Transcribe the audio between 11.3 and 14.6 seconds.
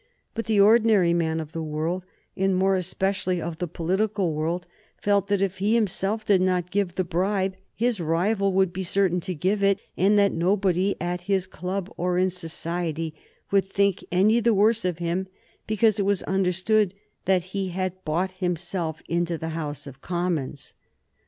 club or in society would think any the